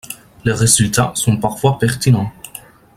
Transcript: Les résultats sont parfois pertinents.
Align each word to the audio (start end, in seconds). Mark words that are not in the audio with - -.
Les 0.45 0.51
résultats 0.53 1.11
sont 1.13 1.37
parfois 1.37 1.77
pertinents. 1.77 2.31